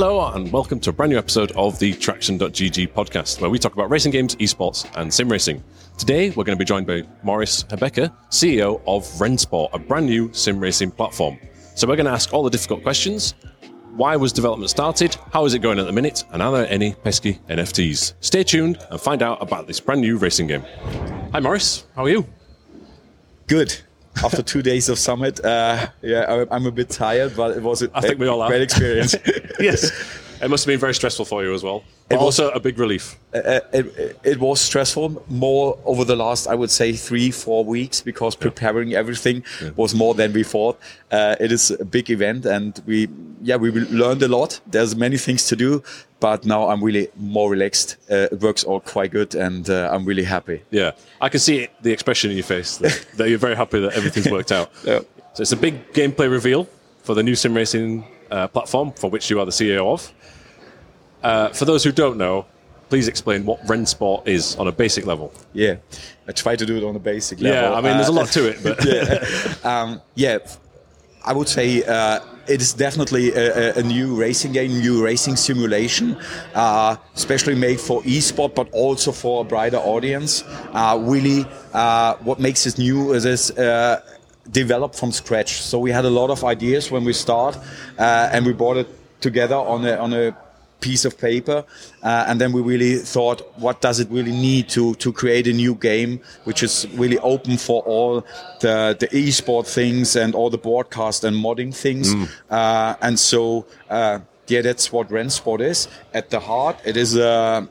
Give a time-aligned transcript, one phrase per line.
[0.00, 3.72] Hello, and welcome to a brand new episode of the Traxion.gg podcast, where we talk
[3.72, 5.60] about racing games, esports, and sim racing.
[5.98, 10.32] Today, we're going to be joined by Morris Hebecker, CEO of Rennsport, a brand new
[10.32, 11.36] sim racing platform.
[11.74, 13.34] So, we're going to ask all the difficult questions.
[13.96, 15.16] Why was development started?
[15.32, 16.22] How is it going at the minute?
[16.32, 18.14] And are there any pesky NFTs?
[18.20, 20.62] Stay tuned and find out about this brand new racing game.
[21.32, 21.86] Hi, Morris.
[21.96, 22.24] How are you?
[23.48, 23.76] Good.
[24.22, 27.82] After two days of summit, uh, yeah, I, I'm a bit tired, but it was
[27.82, 28.48] a I think we all are.
[28.48, 29.14] great experience.
[29.60, 29.92] yes.
[30.40, 31.82] It must have been very stressful for you as well.
[32.10, 33.16] It was- also a big relief.
[33.34, 38.00] Uh, it, it was stressful more over the last, I would say, three, four weeks
[38.00, 39.44] because preparing everything
[39.76, 40.78] was more than we thought.
[41.10, 43.08] Uh, it is a big event, and we,
[43.42, 44.60] yeah, we learned a lot.
[44.66, 45.82] There's many things to do,
[46.20, 47.96] but now I'm really more relaxed.
[48.10, 50.62] Uh, it works all quite good, and uh, I'm really happy.
[50.70, 50.92] Yeah.
[51.20, 54.30] I can see the expression in your face that, that you're very happy that everything's
[54.30, 54.70] worked out.
[54.84, 55.00] Yeah.
[55.34, 56.66] So it's a big gameplay reveal
[57.02, 60.12] for the new sim racing uh, platform for which you are the CEO of.
[61.22, 62.46] Uh, for those who don't know,
[62.88, 65.32] please explain what Rennsport is on a basic level.
[65.52, 65.76] Yeah,
[66.26, 67.70] I try to do it on a basic level.
[67.70, 70.38] Yeah, I mean, there's a Uh, lot to it, but um, yeah,
[71.24, 75.36] I would say uh, it is definitely a, a- a new racing game, new racing
[75.36, 76.16] simulation,
[76.54, 80.44] uh, especially made for esport, but also for a brighter audience.
[80.72, 83.50] Uh, really, uh, what makes it new is this.
[84.50, 85.60] Developed from scratch.
[85.62, 87.56] So we had a lot of ideas when we start
[87.98, 88.88] uh, and we brought it
[89.20, 90.36] together on a, on a
[90.80, 91.64] piece of paper
[92.04, 95.52] uh, and then we really thought what does it really need to to create a
[95.52, 98.20] new game which is really open for all
[98.60, 102.14] the the esport things and all the broadcast and modding things.
[102.48, 105.88] Uh, and so uh, yeah that's what Rennsport is.
[106.14, 107.68] At the heart it is a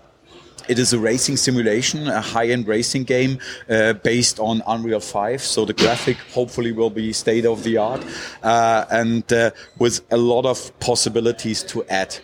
[0.68, 5.42] it is a racing simulation, a high-end racing game uh, based on Unreal 5.
[5.42, 8.04] So the graphic hopefully will be state of the art,
[8.44, 12.18] uh, and uh, with a lot of possibilities to add.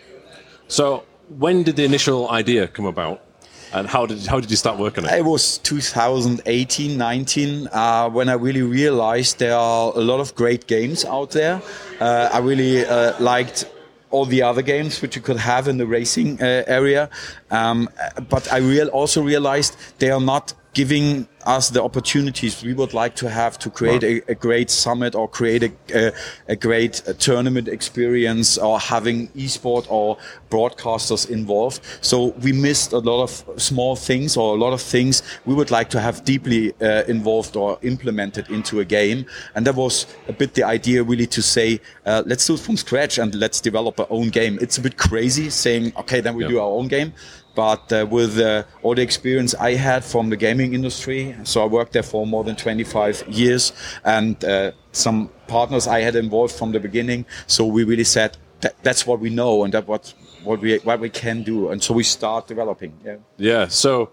[0.68, 1.04] so
[1.38, 3.20] when did the initial idea come about,
[3.72, 5.18] and how did how did you start working on it?
[5.18, 10.66] It was 2018, 19 uh, when I really realized there are a lot of great
[10.66, 11.60] games out there.
[12.00, 13.66] Uh, I really uh, liked
[14.14, 17.10] all the other games which you could have in the racing uh, area,
[17.50, 17.88] um,
[18.34, 23.14] but I real also realized they are not giving us the opportunities we would like
[23.16, 26.12] to have to create a, a great summit or create a, a,
[26.48, 30.16] a great uh, tournament experience or having esport or
[30.50, 31.80] broadcasters involved.
[32.00, 35.70] So we missed a lot of small things or a lot of things we would
[35.70, 39.26] like to have deeply uh, involved or implemented into a game.
[39.54, 42.76] And that was a bit the idea really to say, uh, let's do it from
[42.76, 44.58] scratch and let's develop our own game.
[44.60, 46.50] It's a bit crazy saying, okay, then we Yeah.
[46.50, 47.12] do our own game.
[47.54, 51.66] But uh, with uh, all the experience I had from the gaming industry, so I
[51.66, 53.72] worked there for more than 25 years,
[54.04, 57.26] and uh, some partners I had involved from the beginning.
[57.46, 61.00] So we really said that that's what we know and that what what we what
[61.00, 62.92] we can do, and so we start developing.
[63.04, 63.16] Yeah.
[63.36, 63.68] Yeah.
[63.68, 64.10] So,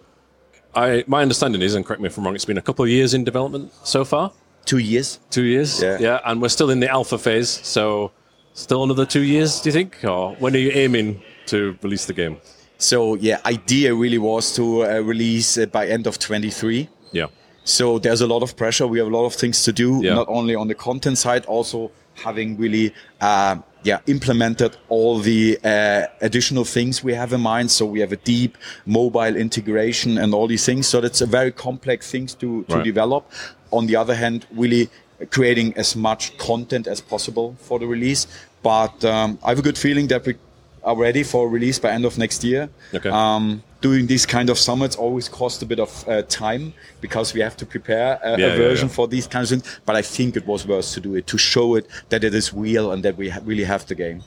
[0.75, 2.90] I my understanding is, and correct me if I'm wrong, it's been a couple of
[2.90, 4.31] years in development so far.
[4.66, 5.19] Two years.
[5.30, 5.81] Two years.
[5.81, 5.97] Yeah.
[6.00, 7.50] Yeah, and we're still in the alpha phase.
[7.50, 8.12] So,
[8.53, 12.13] still another two years, do you think, or when are you aiming to release the
[12.13, 12.38] game?
[12.81, 16.90] So yeah, idea really was to uh, release it by end of 23.
[17.12, 17.28] Yeah.
[17.64, 18.88] So there's a lot of pressure.
[18.88, 20.16] We have a lot of things to do, Yeah.
[20.16, 26.08] not only on the content side, also having really, uh, yeah, implemented all the uh,
[26.22, 27.69] additional things we have in mind.
[27.69, 30.88] So we have a deep mobile integration and all these things.
[30.88, 32.84] So that's a very complex things to, to Right.
[32.84, 33.24] develop.
[33.72, 34.90] On the other hand, really
[35.30, 38.25] creating as much content as possible for the release.
[38.63, 40.36] But um, I have a good feeling that we
[40.84, 42.69] are ready for release by end of next year.
[42.94, 43.09] Okay.
[43.09, 47.42] Um, doing these kind of summits always cost a bit of uh, time because we
[47.42, 48.94] have to prepare a, Yeah, a version yeah.
[48.96, 49.80] for these kinds of things.
[49.86, 52.53] But I think it was worth to do it to show it that it is
[52.53, 54.24] real and that we ha- really have the game.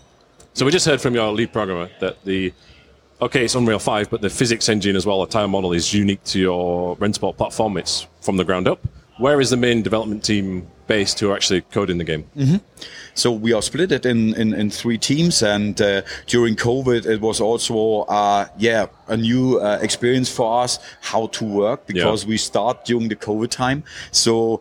[0.54, 2.52] So we just heard from your lead programmer that the
[3.20, 6.22] okay, it's Unreal Five, but the physics engine as well, the tire model is unique
[6.24, 7.76] to your Rennsport platform.
[7.76, 8.80] It's from the ground up.
[9.18, 12.24] Where is the main development team based who are actually coding the game?
[13.14, 17.20] So we are split it in, in, in three teams, and uh, during COVID, it
[17.20, 22.28] was also uh, yeah a new uh, experience for us how to work because Yeah.
[22.30, 23.84] we start during the COVID time.
[24.10, 24.60] So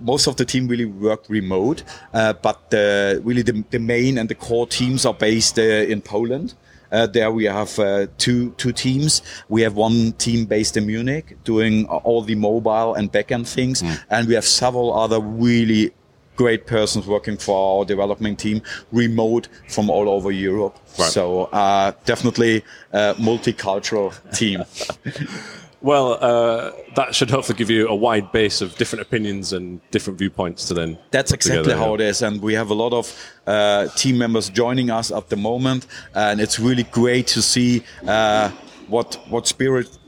[0.00, 1.84] most of the team really worked remote,
[2.14, 6.00] uh, but the, really the, the main and the core teams are based uh, in
[6.00, 6.54] Poland.
[6.92, 9.22] Uh, there we have uh, two two teams.
[9.48, 14.28] We have one team based in Munich doing all the mobile and backend things, and
[14.28, 15.92] we have several other really
[16.36, 20.78] great persons working for our development team remote from all over Europe.
[20.98, 21.10] Right.
[21.10, 24.64] So uh, definitely a multicultural team.
[25.82, 30.16] Well, uh, that should hopefully give you a wide base of different opinions and different
[30.16, 30.96] viewpoints to then.
[31.10, 31.94] That's exactly together, how yeah.
[31.94, 33.12] it is, and we have a lot of
[33.48, 38.50] uh, team members joining us at the moment, and it's really great to see uh,
[38.86, 39.98] what what spirit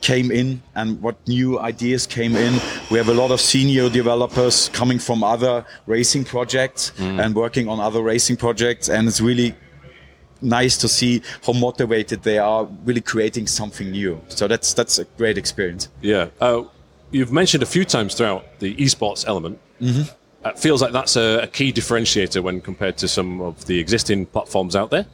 [0.00, 2.54] came in and what new ideas came in.
[2.90, 7.78] We have a lot of senior developers coming from other racing projects and working on
[7.78, 9.54] other racing projects, and it's really
[10.42, 14.20] nice to see how motivated they are, really creating something new.
[14.28, 15.88] So that's that's a great experience.
[16.00, 16.28] Yeah.
[16.40, 16.64] Uh,
[17.10, 19.58] you've mentioned a few times throughout the esports element.
[19.80, 20.48] Mm-hmm.
[20.48, 24.26] It feels like that's a, a key differentiator when compared to some of the existing
[24.26, 25.06] platforms out there.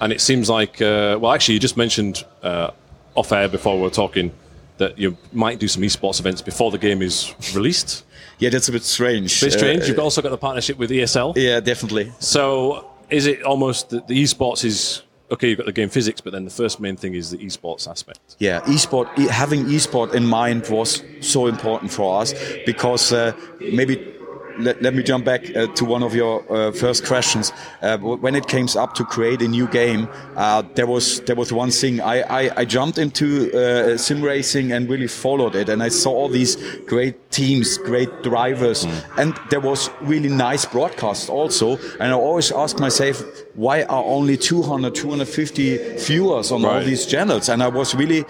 [0.00, 2.70] And it seems like, uh, well, actually, you just mentioned uh,
[3.14, 4.32] off air before we were talking
[4.78, 8.04] that you might do some esports events before the game is released.
[8.38, 9.40] Yeah, that's a bit strange.
[9.40, 9.82] Bit strange.
[9.82, 11.34] Uh, You've also got the partnership with ESL.
[11.36, 12.10] yeah, definitely.
[12.18, 15.48] So is it almost that the esports is okay?
[15.50, 18.36] You've got the game physics, but then the first main thing is the esports aspect.
[18.38, 19.06] Yeah, esport.
[19.28, 22.34] Having esport in mind was so important for us
[22.66, 24.08] because uh, maybe.
[24.58, 27.52] Let, let me jump back uh, to one of your uh, first questions.
[27.80, 31.52] Uh, when it came up to create a new game, uh, there was there was
[31.52, 32.00] one thing.
[32.00, 36.10] I, I, I jumped into uh, sim racing and really followed it, and I saw
[36.10, 36.56] all these
[36.86, 38.84] great teams, great drivers,
[39.16, 41.78] and there was really nice broadcasts also.
[42.00, 43.22] And I always ask myself,
[43.54, 47.48] why are only 200, 250 viewers on all these channels?
[47.48, 48.24] And I was really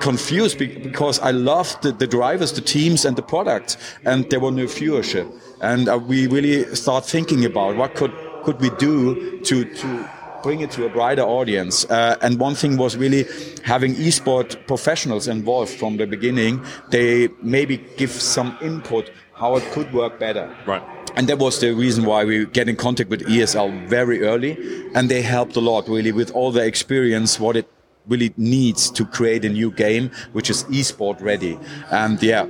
[0.00, 4.50] confused because I loved the, the drivers, the teams, and the product, and there were
[4.50, 5.30] no viewership.
[5.60, 8.12] And uh, we really start thinking about what could
[8.44, 10.08] could we do to to
[10.42, 11.84] bring it to a brighter audience.
[11.86, 13.26] Uh, and one thing was really
[13.64, 16.64] having esport professionals involved from the beginning.
[16.90, 20.54] They maybe give some input how it could work better.
[20.66, 20.82] Right.
[21.16, 24.56] And that was the reason why we get in contact with ESL very early,
[24.94, 27.68] and they helped a lot really with all the experience, what it
[28.08, 31.58] really needs to create a new game, which is esport ready.
[31.90, 32.46] And yeah,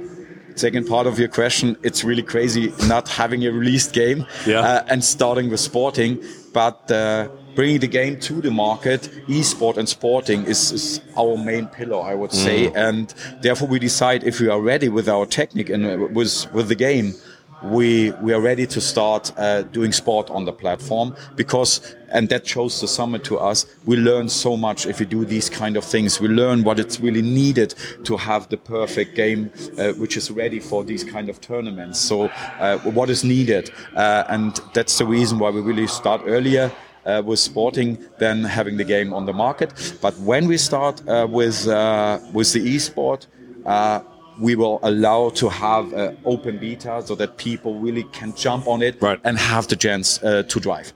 [0.55, 4.60] second part of your question, it's really crazy not having a released game Yeah.
[4.60, 6.19] uh, and starting with sporting,
[6.52, 11.66] but uh, bringing the game to the market, esport and sporting is, is our main
[11.66, 12.70] pillar, I would say.
[12.75, 13.12] And
[13.43, 16.76] therefore, we decide if we are ready with our technique and uh, with with the
[16.76, 17.14] game.
[17.62, 22.46] We we are ready to start uh, doing sport on the platform because and that
[22.46, 23.66] shows the summit to us.
[23.87, 26.20] We learn so much if we do these kind of things.
[26.20, 27.75] We learn what it's really needed
[28.05, 31.99] to have the perfect game uh, which is ready for these kind of tournaments.
[32.00, 36.70] So uh, what is needed, uh, and that's the reason why we really start earlier
[37.06, 39.99] uh, with sporting than having the game on the market.
[40.02, 43.26] But when we start uh, with uh, with the esport,
[43.66, 44.00] uh,
[44.40, 48.82] we will allow to have uh, open beta so that people really can jump on
[48.82, 49.19] it Right.
[49.25, 50.93] and have the chance uh, to drive.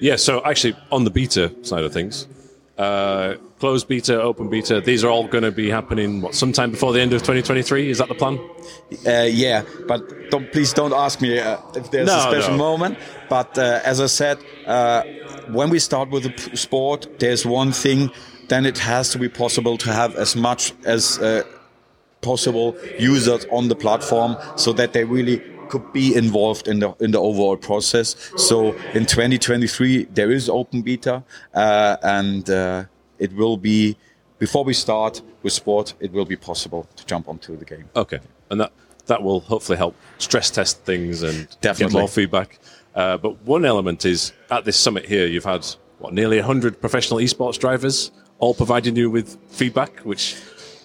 [0.00, 2.26] Yeah, so actually, on the beta side of things,
[2.78, 6.92] uh, closed beta, open beta, these are all going to be happening what, sometime before
[6.92, 7.90] the end of 2023.
[7.90, 8.38] Is that the plan?
[9.06, 12.58] Uh, yeah, but don't, please don't ask me uh, if there's No, a special no.
[12.58, 12.98] moment.
[13.28, 15.04] But uh, as I said, uh,
[15.48, 18.10] when we start with the p- sport, there's one thing.
[18.48, 21.44] Then it has to be possible to have as much as uh,
[22.20, 27.10] possible users on the platform, so that they really could be involved in the in
[27.10, 28.16] the overall process.
[28.36, 31.22] So in 2023, there is open beta,
[31.54, 32.84] uh, and uh,
[33.18, 33.96] it will be
[34.38, 35.94] before we start with sport.
[36.00, 37.88] It will be possible to jump onto the game.
[37.96, 38.20] Okay,
[38.50, 38.72] and that
[39.06, 42.58] that will hopefully help stress test things and get more feedback.
[42.94, 45.66] Uh, but one element is at this summit here, you've had
[45.98, 50.34] what nearly 100 professional esports drivers all providing you with feedback, which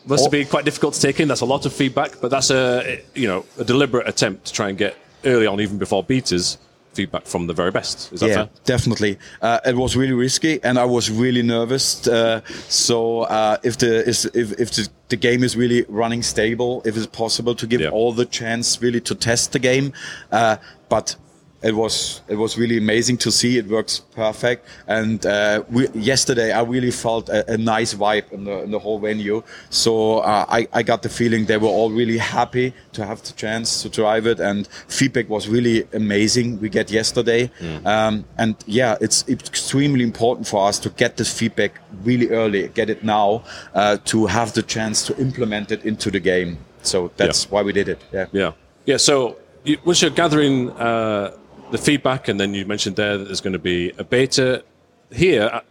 [0.10, 1.28] must have been quite difficult to take in.
[1.28, 4.70] That's a lot of feedback, but that's a you know a deliberate attempt to try
[4.70, 6.58] and get early on, even before betas,
[6.94, 8.12] feedback from the very best.
[8.14, 8.50] Is that yeah, fair?
[8.66, 9.18] definitely.
[9.42, 12.08] Uh, it was really risky, and I was really nervous.
[12.08, 16.82] Uh, so uh, if the is, if, if the, the game is really running stable,
[16.86, 17.90] if it's possible to give Yeah.
[17.90, 19.94] all the chance really to test the game,
[20.32, 20.58] uh,
[20.90, 21.16] but.
[21.62, 23.58] It was it was really amazing to see.
[23.58, 24.66] It works perfect.
[24.88, 28.80] And uh, we, yesterday, I really felt a, a nice vibe in the in the
[28.80, 29.44] whole venue.
[29.70, 33.34] So uh, I I got the feeling they were all really happy to have the
[33.34, 36.62] chance to drive it, and feedback was really amazing.
[36.62, 37.52] We get yesterday,
[37.86, 41.74] um, and yeah, it's extremely important for us to get this feedback
[42.06, 43.44] really early, get it now,
[43.76, 46.58] uh, to have the chance to implement it into the game.
[46.84, 47.50] So that's Yeah.
[47.52, 48.00] why we did it.
[48.14, 48.28] Yeah.
[48.32, 48.52] Yeah,
[48.86, 48.98] yeah.
[48.98, 49.36] So
[49.66, 51.32] you, once you're gathering uh,
[51.72, 54.64] the feedback, and then you mentioned there that there's going to be a beta.
[55.12, 55.62] Here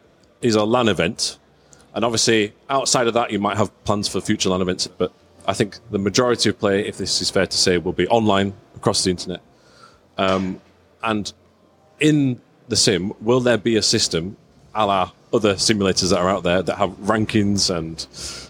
[0.41, 1.39] is uh, a LAN event,
[1.95, 4.87] and obviously outside of that, you might have plans for future LAN events.
[4.87, 5.13] But
[5.47, 8.55] I think the majority of play, if this is fair to say, will be online
[8.77, 9.41] across the internet.
[10.17, 10.61] Um,
[11.03, 11.33] and
[12.01, 14.37] in the sim, will there be a system,
[14.75, 18.07] a la other simulators that are out there that have rankings and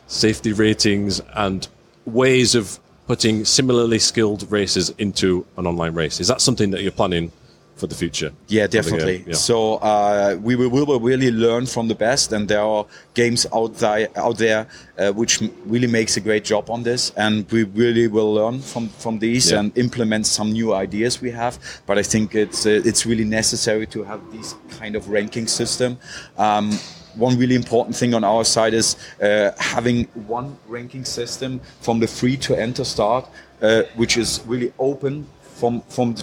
[0.07, 1.67] safety ratings and
[2.05, 2.79] ways of
[3.09, 6.21] putting similarly skilled races into an online race.
[6.21, 7.33] Is that something that you're planning
[7.79, 8.31] for the future?
[8.49, 9.25] Yeah, definitely.
[9.27, 9.35] Yeah.
[9.35, 13.47] So uh, we will, we will really learn from the best, and there are games
[13.53, 14.67] out there out there
[14.99, 18.89] uh, which really makes a great job on this, and we really will learn from
[18.89, 19.61] from these Yeah.
[19.61, 21.59] and implement some new ideas we have.
[21.87, 25.97] But I think it's uh, it's really necessary to have this kind of ranking system.
[26.37, 26.79] Um,
[27.17, 32.07] one really important thing on our side is uh, having one ranking system from the
[32.07, 33.25] free to enter start,
[33.63, 35.27] uh, which is really open
[35.61, 36.15] from from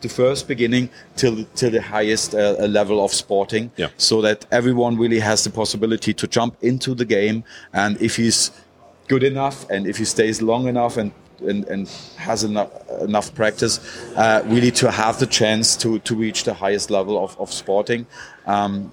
[0.00, 3.88] the first beginning till till the highest uh, uh, level of sporting, Yeah.
[3.96, 8.50] so that everyone really has the possibility to jump into the game, and if he's
[9.08, 12.68] good enough and if he stays long enough and and, and has enough,
[13.00, 13.78] enough practice,
[14.16, 18.06] uh, really to have the chance to, to reach the highest level of, of sporting.
[18.46, 18.92] Um,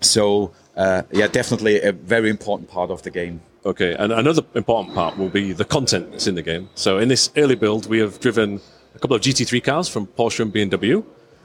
[0.00, 3.40] so, uh, yeah, definitely a very important part of the game.
[3.66, 6.68] Okay, and another important part will be the content that's in the game.
[6.74, 8.60] So in this early build, we have driven
[9.00, 11.02] couple of GT3 cars from Porsche and BMW,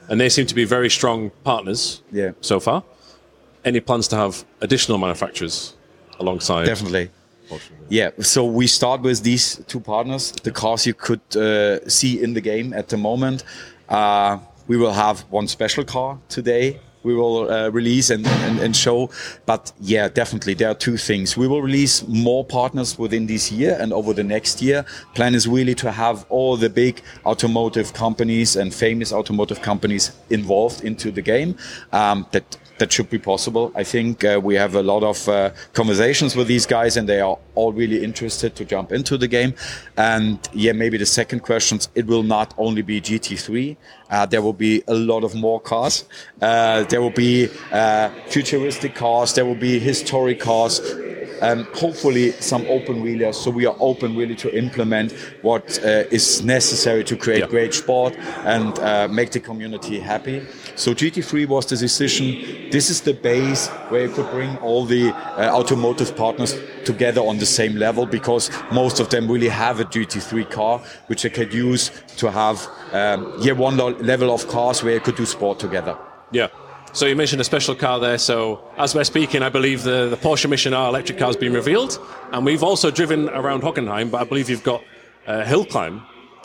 [0.08, 2.32] and they seem to be very strong partners Yeah.
[2.40, 2.82] so far.
[3.64, 5.74] Any plans to have additional manufacturers
[6.20, 6.66] alongside?
[6.66, 7.10] Definitely.
[7.48, 7.70] Porsche?
[7.88, 12.34] Yeah, so we start with these two partners, the cars you could uh, see in
[12.34, 13.44] the game at the moment.
[13.88, 16.78] Uh, we will have one special car today.
[17.06, 19.10] We will uh, release and, and, and show.
[19.46, 21.36] But yeah, definitely, there are two things.
[21.36, 24.84] We will release more partners within this year and over the next year.
[25.14, 30.84] Plan is really to have all the big automotive companies and famous automotive companies involved
[30.84, 31.56] into the game.
[31.92, 33.72] Um, that that should be possible.
[33.74, 37.20] I think uh, we have a lot of uh, conversations with these guys, and they
[37.20, 39.54] are all really interested to jump into the game.
[39.96, 43.76] And yeah, maybe the second question: it will not only be GT3.
[44.10, 46.04] Uh, there will be a lot of more cars.
[46.40, 49.32] Uh, there will be uh, futuristic cars.
[49.34, 50.80] There will be historic cars.
[51.42, 53.36] Um, hopefully some open wheelers.
[53.36, 57.48] So we are open really to implement what uh, is necessary to create Yeah.
[57.48, 58.16] great sport
[58.46, 60.40] and uh, make the community happy.
[60.76, 62.70] So GT3 was the decision.
[62.70, 66.54] This is the base where you could bring all the uh, automotive partners
[66.84, 71.22] together on the same level because most of them really have a GT3 car which
[71.22, 75.24] they could use to have um, yeah one level of cars where you could do
[75.24, 75.96] sport together.
[76.30, 76.48] Yeah.
[76.92, 78.18] So you mentioned a special car there.
[78.18, 81.54] So as we're speaking, I believe the, the Porsche Mission R electric car has been
[81.54, 81.98] revealed,
[82.32, 84.10] and we've also driven around Hockenheim.
[84.10, 84.82] But I believe you've got
[85.26, 86.02] uh, hill climb.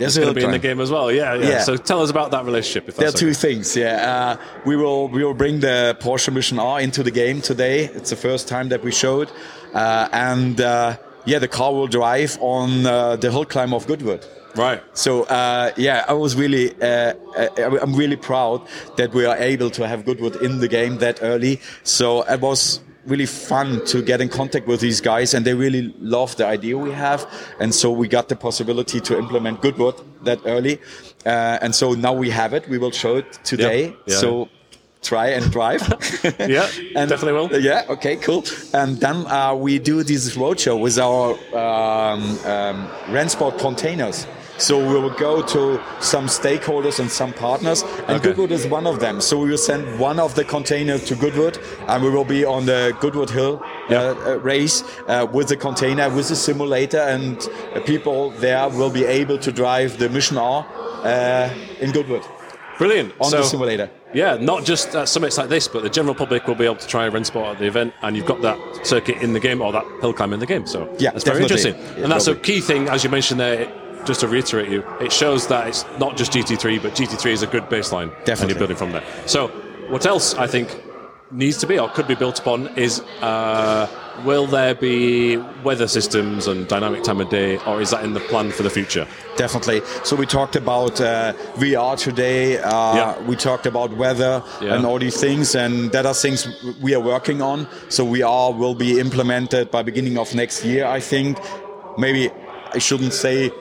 [0.07, 1.11] A going to be in the game as well.
[1.11, 1.61] Yeah, yeah, Yeah.
[1.61, 2.89] So tell us about that relationship.
[2.89, 3.33] If There are two okay.
[3.33, 3.75] things.
[3.75, 7.85] Yeah, uh, we will we will bring the Porsche Mission R into the game today.
[7.85, 9.31] It's the first time that we showed,
[9.73, 14.25] uh, and uh, yeah, the car will drive on uh, the hill climb of Goodwood.
[14.55, 14.81] Right.
[14.93, 18.67] So uh, yeah, I was really, uh, uh, I'm really proud
[18.97, 21.61] that we are able to have Goodwood in the game that early.
[21.83, 25.93] So it was really fun to get in contact with these guys, and they really
[25.99, 27.27] love the idea we have.
[27.59, 30.79] And so we got the possibility to implement Goodwood that early.
[31.25, 32.67] Uh, and so now we have it.
[32.69, 33.95] We will show it today.
[34.05, 34.15] yeah.
[34.15, 34.49] So
[35.01, 35.81] try and drive.
[36.39, 37.61] Yeah, and definitely will.
[37.61, 37.85] Yeah.
[37.89, 38.15] Okay.
[38.17, 38.43] Cool.
[38.73, 44.27] And then uh, we do this roadshow with our um, um, Rennsport containers.
[44.61, 48.29] So we will go to some stakeholders and some partners, and Okay.
[48.29, 49.19] Goodwood is one of them.
[49.21, 52.65] So we will send one of the containers to Goodwood, and we will be on
[52.67, 54.13] the Goodwood Hill uh, Yeah.
[54.27, 57.37] uh, race uh, with the container, with the simulator, and
[57.75, 60.65] uh, people there will be able to drive the Mission R
[61.03, 61.49] uh,
[61.79, 62.23] in Goodwood
[62.77, 63.13] Brilliant.
[63.19, 63.89] on so, the simulator.
[64.13, 66.87] Yeah, not just at summits like this, but the general public will be able to
[66.87, 69.71] try a Rennsport at the event, and you've got that circuit in the game or
[69.71, 70.67] that hill climb in the game.
[70.67, 73.71] So Yeah, that's very interesting, Yeah, and that's a key thing, as you mentioned there.
[74.05, 77.47] Just to reiterate you, it shows that it's not just GT3, but GT3 is a
[77.47, 78.53] good baseline, and Definitely.
[78.53, 79.03] you're building from there.
[79.27, 79.47] So,
[79.89, 80.81] what else I think
[81.31, 83.87] needs to be or could be built upon is uh,
[84.25, 88.19] will there be weather systems and dynamic time of day, or is that in the
[88.21, 89.07] plan for the future?
[89.37, 89.81] Definitely.
[90.03, 92.57] So we talked about uh, VR today.
[92.57, 93.19] Uh, Yeah.
[93.21, 94.73] We talked about weather Yeah.
[94.75, 96.47] and all these things, and that are things
[96.81, 97.67] we are working on.
[97.89, 100.85] So we are will be implemented by beginning of next year.
[100.85, 101.37] I think.
[101.97, 102.31] Maybe
[102.73, 103.51] I shouldn't say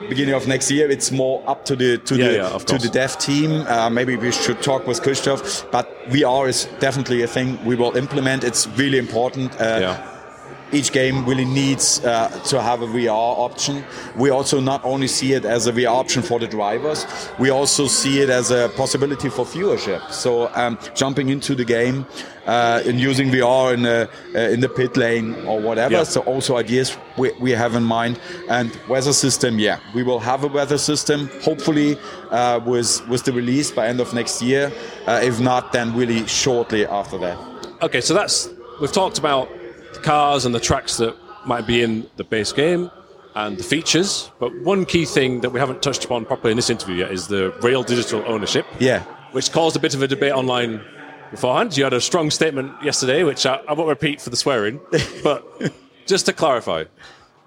[0.00, 0.90] beginning of next year.
[0.90, 3.50] It's more up to the to Yeah, the yeah, to the dev team.
[3.66, 5.64] Uh, maybe we should talk with Christoph.
[5.70, 8.44] But VR is definitely a thing we will implement.
[8.44, 9.52] It's really important.
[9.60, 10.13] Uh, Yeah.
[10.74, 13.84] Each game really needs uh, to have a VR option.
[14.16, 17.06] We also not only see it as a VR option for the drivers,
[17.38, 20.10] we also see it as a possibility for viewership.
[20.10, 22.06] So um, jumping into the game
[22.46, 25.94] uh, and using VR in the uh, in the pit lane or whatever.
[25.94, 26.04] Yeah.
[26.04, 28.18] So also ideas we, we have in mind.
[28.48, 31.30] And weather system, yeah, we will have a weather system.
[31.42, 31.98] Hopefully
[32.30, 34.72] uh, with with the release by end of next year.
[35.06, 37.38] Uh, if not, then really shortly after that.
[37.82, 38.48] okay, so that's
[38.80, 39.48] we've talked about
[39.94, 42.90] the cars and the tracks that might be in the base game
[43.34, 46.70] and the features, but one key thing that we haven't touched upon properly in this
[46.70, 48.66] interview yet is the real digital ownership.
[48.78, 49.02] Yeah.
[49.32, 50.80] Which caused a bit of a debate online
[51.30, 51.76] beforehand.
[51.76, 54.80] You had a strong statement yesterday, which I, I won't repeat for the swearing,
[55.24, 55.44] but
[56.06, 56.84] just to clarify,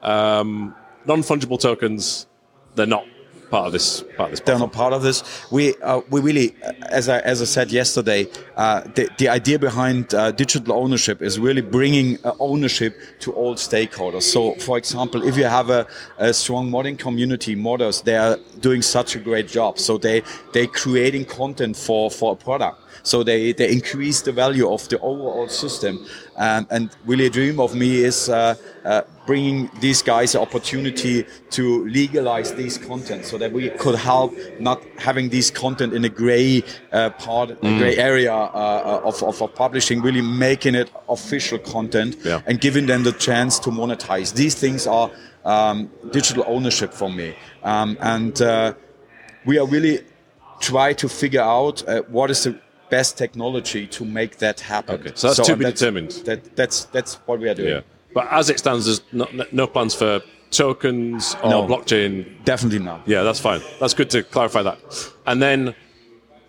[0.01, 0.75] um,
[1.06, 2.27] non fungible tokens,
[2.75, 3.06] they're not
[3.50, 4.39] part of this part of this.
[4.42, 5.24] They're not part of this.
[5.51, 6.56] We uh, we really,
[6.89, 11.39] as I as I said yesterday, uh, the the idea behind uh, digital ownership is
[11.39, 14.24] really bringing uh, ownership to all stakeholders.
[14.24, 15.88] So, for example, if you have a,
[16.18, 19.80] a strong modding community, modders they are doing such a great job.
[19.80, 20.24] So they
[20.54, 22.82] they creating content for for a product.
[23.04, 26.06] So they, they increase the value of the overall system.
[26.36, 31.26] Um, and really a dream of me is uh, uh, bringing these guys the opportunity
[31.52, 36.10] to legalize these content so that we could help not having these content in a
[36.10, 37.76] gray uh, part, mm.
[37.76, 42.42] a gray area uh, of, of, of, publishing, really making it official content yeah.
[42.48, 44.34] and giving them the chance to monetize.
[44.34, 45.12] These things are
[45.46, 47.36] um, digital ownership for me.
[47.64, 48.74] Um, and uh,
[49.46, 50.00] we are really
[50.60, 55.02] try to figure out uh, what is the best technology to make that happen.
[55.02, 56.12] Okay, so that's so to be that's, determined.
[56.26, 57.70] That, that's that's what we are doing.
[57.70, 57.97] Yeah.
[58.18, 62.44] But as it stands, there's no, no plans for tokens or no, blockchain.
[62.46, 63.08] Definitely not.
[63.08, 63.62] Yeah, that's fine.
[63.80, 64.80] That's good to clarify that.
[65.28, 65.76] And then,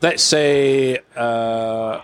[0.00, 2.00] let's say, uh,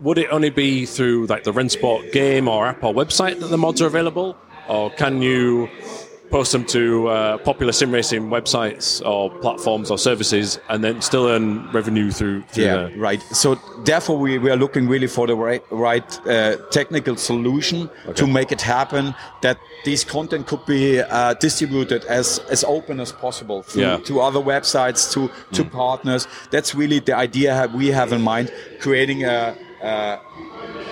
[0.00, 3.56] would it only be through like the Rennsport game or app or website that the
[3.56, 4.36] mods are available,
[4.68, 5.70] or can you
[6.30, 11.26] post them to uh, popular sim racing websites or platforms or services, and then still
[11.26, 12.42] earn revenue through.
[12.42, 12.98] through yeah, the...
[12.98, 13.22] right.
[13.32, 18.12] So therefore, we, we are looking really for the right right uh, technical solution okay.
[18.14, 19.14] to make it happen.
[19.42, 23.96] That this content could be uh, distributed as as open as possible through, yeah.
[23.98, 25.70] to other websites, to to mm.
[25.70, 26.28] partners.
[26.50, 29.56] That's really the idea we have in mind, creating a.
[29.82, 30.18] a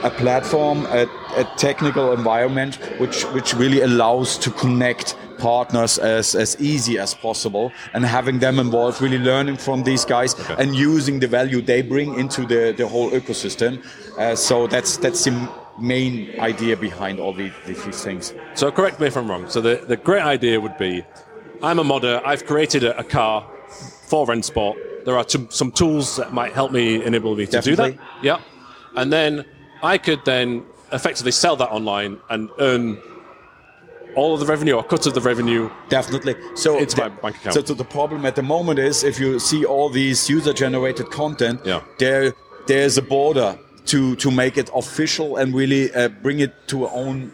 [0.02, 6.60] a platform, a, a, technical environment which which really allows to connect partners as, as
[6.60, 10.54] easy as possible and having them involved, really learning from these guys okay.
[10.58, 13.82] and using the value they bring into the, the whole ecosystem.
[14.18, 18.34] Uh, so that's that's the main idea behind all the, these things.
[18.54, 19.48] So correct me if I'm wrong.
[19.48, 21.04] So the, the great idea would be
[21.62, 23.46] I'm a modder, I've created a, a car
[24.08, 25.04] for Rennsport.
[25.04, 27.92] There are some, some tools that might help me enable me to Definitely.
[27.92, 28.24] do that.
[28.24, 28.40] Yeah.
[28.96, 29.44] And then
[29.82, 32.98] I could then effectively sell that online and earn
[34.16, 37.54] all of the revenue or cut of the revenue definitely so it's my bank account.
[37.54, 41.10] So, so, the problem at the moment is if you see all these user generated
[41.10, 41.82] content yeah.
[41.98, 42.32] there
[42.66, 47.32] there's a border to to make it official and really uh, bring it to own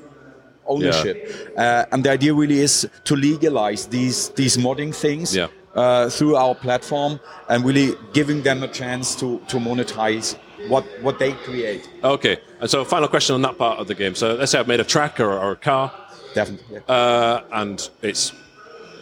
[0.66, 1.16] ownership
[1.54, 1.62] yeah.
[1.62, 5.48] uh, and the idea really is to legalize these these modding things yeah.
[5.74, 10.36] uh, through our platform and really giving them a chance to to monetize
[10.68, 14.14] what what they create okay and so final question on that part of the game
[14.14, 15.92] so let's say i've made a track or, or a car
[16.34, 16.80] Definitely.
[16.88, 18.32] Uh, and it's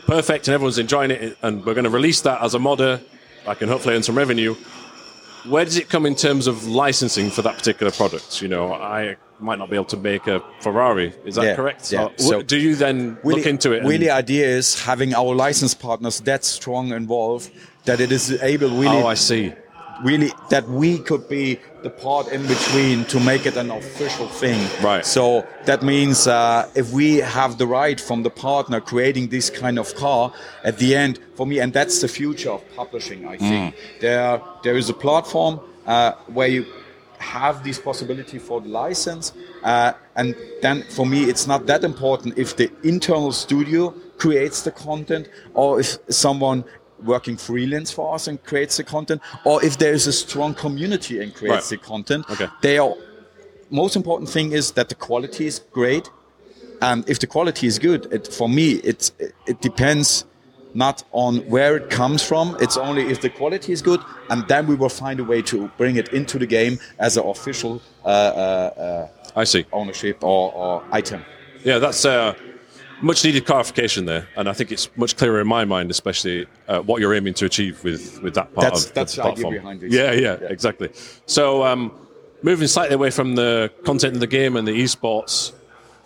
[0.07, 1.37] perfect and everyone's enjoying it.
[1.43, 3.01] And we're going to release that as a modder.
[3.47, 4.55] I can hopefully earn some revenue.
[5.47, 8.43] Where does it come in terms of licensing for that particular product?
[8.43, 11.15] You know, I might not be able to make a Ferrari.
[11.25, 11.93] Is that yeah, correct?
[11.93, 12.09] Yeah.
[12.17, 13.85] so do you then really, look into it?
[13.85, 17.51] Really, idea is having our license partners that strong involved
[17.85, 18.89] that it is able really.
[18.89, 19.53] Oh, I see
[20.03, 24.69] really that we could be the part in between to make it an official thing.
[24.83, 25.05] Right.
[25.05, 29.79] So that means uh, if we have the right from the partner creating this kind
[29.79, 30.33] of car
[30.65, 33.27] at the end, for me, and that's the future of publishing.
[33.27, 34.01] I think mm.
[34.01, 36.67] there there is a platform uh, where you
[37.19, 39.33] have this possibility for the license,
[39.63, 44.73] uh, and then for me, it's not that important if the internal studio creates the
[44.73, 46.65] content or if someone
[47.05, 51.23] working freelance for us and creates the content, or if there is a strong community
[51.23, 51.81] and creates right.
[51.81, 52.25] the content.
[52.31, 52.49] Okay.
[52.63, 52.95] They are
[53.71, 56.11] most important thing is that the quality is great,
[56.81, 59.11] and if the quality is good, it, for me it
[59.47, 60.25] it depends
[60.75, 62.57] not on where it comes from.
[62.61, 65.69] It's only if the quality is good, and then we will find a way to
[65.77, 70.53] bring it into the game as an official uh, uh, uh, I see ownership or,
[70.53, 71.25] or item.
[71.65, 72.35] Yeah, that's uh,
[73.01, 76.81] much needed clarification there, and I think it's much clearer in my mind, especially uh,
[76.81, 79.55] what you're aiming to achieve with, with that part that's, of that's the platform.
[79.55, 79.93] behind it.
[79.93, 80.91] Yeah, yeah, yeah, exactly.
[81.27, 81.93] So, um,
[82.43, 85.53] moving slightly away from the content of the game and the esports,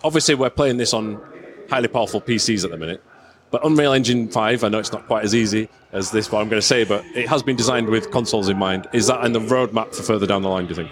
[0.03, 1.21] obviously we're playing this on
[1.69, 3.03] highly powerful PCs at the minute.
[3.51, 6.49] But Unreal Engine 5, I know it's not quite as easy as this, what I'm
[6.49, 8.87] going to say, but it has been designed with consoles in mind.
[8.93, 10.91] Is that in the roadmap for further down the line, do you think?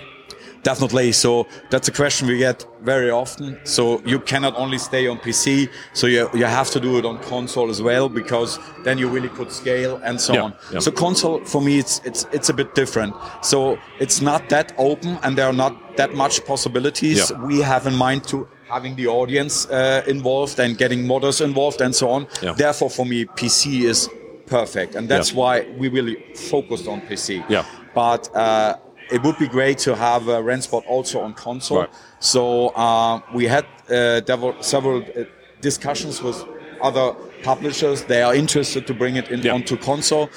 [0.63, 1.11] Definitely.
[1.11, 3.59] So that's a question we get very often.
[3.63, 7.17] So you cannot only stay on PC, so you, you have to do it on
[7.23, 10.53] console as well because then you really could scale and so Yeah, on.
[10.73, 10.79] yeah.
[10.79, 13.13] So console for me it's it's it's a bit different.
[13.41, 17.29] So it's not that open and there are not that much possibilities.
[17.31, 17.45] Yeah.
[17.45, 21.93] We have in mind to having the audience uh, involved and getting modders involved and
[21.93, 22.25] so on.
[22.55, 24.09] Therefore, for me, PC is
[24.45, 27.43] perfect, and that's why we really focused on PC.
[27.49, 27.65] Yeah.
[27.93, 28.75] But uh,
[29.11, 31.79] it would be great to have uh, Rennsport also on console.
[31.79, 31.89] Right.
[32.19, 34.21] So uh, we had uh,
[34.61, 35.25] several uh,
[35.61, 36.43] discussions with
[36.81, 38.03] other publishers.
[38.05, 39.53] They are interested to bring it in Yeah.
[39.53, 40.29] onto console.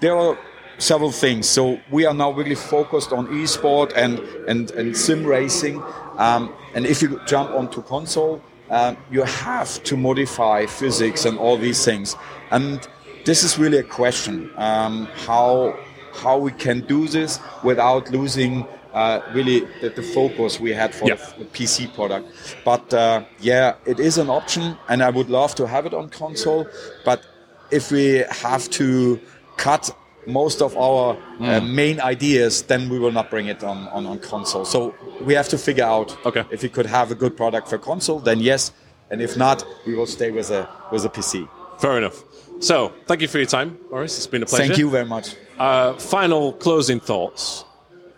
[0.00, 0.38] There are
[0.78, 1.46] several things.
[1.48, 5.82] So we are now really focused on esport and and, and sim racing.
[6.18, 8.40] Um, and if you jump onto console,
[8.70, 12.16] um, you have to modify physics and all these things.
[12.50, 12.80] And
[13.24, 15.74] this is really a question um, how
[16.14, 21.06] how we can do this without losing uh, really the, the focus we had for
[21.08, 21.14] Yeah.
[21.38, 22.26] the, PC product.
[22.64, 26.08] But uh, yeah, it is an option, and I would love to have it on
[26.08, 26.66] console.
[27.04, 27.22] But
[27.70, 29.20] if we have to
[29.56, 29.90] cut
[30.26, 31.44] most of our Hmm.
[31.44, 34.64] uh, main ideas, then we will not bring it on, on, on console.
[34.64, 34.94] So
[35.24, 36.44] we have to figure out Okay.
[36.50, 38.72] if we could have a good product for console, then yes.
[39.10, 41.48] And if not, we will stay with a with a PC.
[41.80, 42.22] Fair enough.
[42.60, 44.16] So, thank you for your time, Morris.
[44.18, 44.66] It's been a pleasure.
[44.66, 45.34] Thank you very much.
[45.58, 47.64] Uh, final closing thoughts.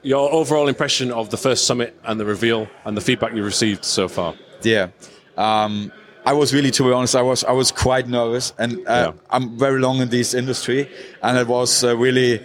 [0.02, 3.84] Your overall impression of the first summit and the reveal and the feedback you received
[3.84, 4.34] so far.
[4.62, 4.88] Yeah.
[5.36, 5.92] Um,
[6.26, 9.12] I was really, to be honest, I was I was quite nervous, and uh, Yeah.
[9.30, 10.88] I'm very long in this industry,
[11.22, 12.40] and it was uh, really,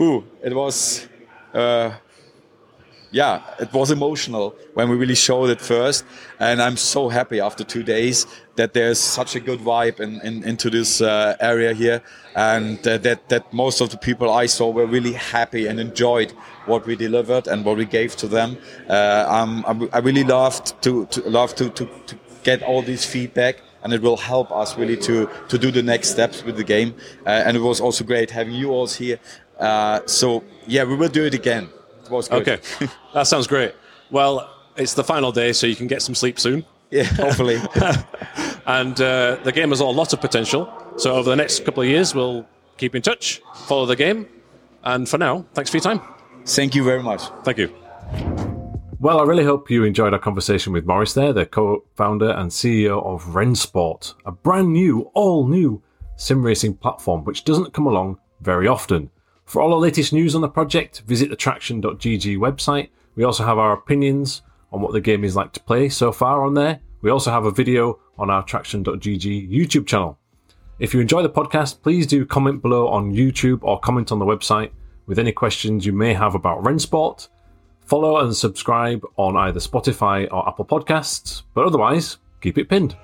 [0.00, 1.06] ooh, it was,
[1.54, 1.92] uh,
[3.16, 6.04] yeah, it was emotional when we really showed it first,
[6.38, 8.26] and I'm so happy after two days
[8.56, 12.02] that there's such a good vibe in, in into this uh, area here,
[12.34, 16.30] and uh, that that most of the people I saw were really happy and enjoyed
[16.66, 18.58] what we delivered and what we gave to them.
[18.86, 23.62] Uh, um, I, really loved to, to love to, to, to get all this feedback.
[23.82, 26.94] And it will help us really to, to do the next steps with the game.
[27.24, 29.20] Uh, and it was also great having you all here.
[29.60, 31.68] Uh, so yeah, we will do it again.
[32.06, 32.48] It was good.
[32.48, 32.62] Okay,
[33.14, 33.74] that sounds great.
[34.10, 36.64] Well, it's the final day, so you can get some sleep soon.
[36.90, 37.60] yeah, hopefully.
[38.68, 40.68] And uh, the game has a lot of potential.
[40.96, 42.44] So, over the next couple of years, we'll
[42.78, 44.26] keep in touch, follow the game.
[44.82, 46.00] And for now, thanks for your time.
[46.44, 47.22] Thank you very much.
[47.44, 47.72] Thank you.
[48.98, 52.50] Well, I really hope you enjoyed our conversation with Morris there, the co founder and
[52.50, 55.80] CEO of Rennsport, a brand new, all new
[56.16, 59.10] sim racing platform which doesn't come along very often.
[59.46, 62.88] For all the latest news on the project, visit the traxion.gg website.
[63.14, 66.44] We also have our opinions on what the game is like to play so far
[66.44, 66.80] on there.
[67.00, 70.18] We also have a video on our traxion.gg YouTube channel.
[70.80, 74.26] If you enjoy the podcast, please do comment below on YouTube or comment on the
[74.26, 74.72] website
[75.06, 77.28] with any questions you may have about Rennsport.
[77.82, 82.96] Follow and subscribe on either Spotify or Apple Podcasts, but otherwise, keep it pinned.